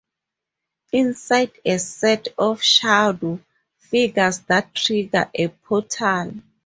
[0.91, 3.39] Inside is a set of shadow
[3.77, 6.33] figures that trigger a portal.